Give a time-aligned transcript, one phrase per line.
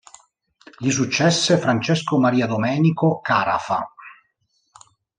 [0.79, 3.87] Gli successe Francesco Maria Domenico Carafa.